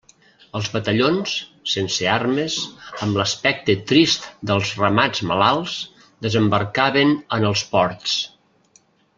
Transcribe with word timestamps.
Els 0.59 0.69
batallons, 0.75 1.33
sense 1.73 2.07
armes, 2.13 2.55
amb 3.07 3.19
l'aspecte 3.21 3.75
trist 3.93 4.27
dels 4.53 4.73
ramats 4.81 5.23
malalts, 5.33 5.77
desembarcaven 6.27 7.15
en 7.39 7.47
els 7.53 7.67
ports. 7.77 8.19